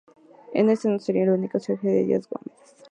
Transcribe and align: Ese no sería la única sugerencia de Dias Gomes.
Ese 0.55 0.89
no 0.89 0.97
sería 0.97 1.27
la 1.27 1.35
única 1.35 1.59
sugerencia 1.59 1.91
de 1.91 2.05
Dias 2.05 2.27
Gomes. 2.27 2.75